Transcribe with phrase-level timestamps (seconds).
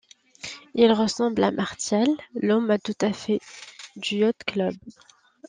[0.73, 3.37] Il ressemble à Martial, l'homme à tout faire
[3.97, 4.73] du yacht-club.